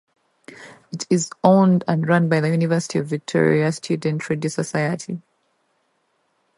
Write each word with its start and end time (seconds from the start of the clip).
It 0.91 1.05
is 1.11 1.29
owned 1.43 1.83
and 1.87 2.07
run 2.07 2.27
by 2.27 2.39
the 2.39 2.49
University 2.49 2.97
of 2.97 3.05
Victoria 3.05 3.71
Student 3.71 4.27
Radio 4.31 4.49
Society. 4.49 5.21